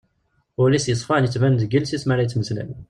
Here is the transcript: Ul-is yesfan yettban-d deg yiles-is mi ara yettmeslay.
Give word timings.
Ul-is 0.61 0.85
yesfan 0.89 1.23
yettban-d 1.25 1.59
deg 1.61 1.71
yiles-is 1.73 2.03
mi 2.05 2.11
ara 2.13 2.23
yettmeslay. 2.23 2.69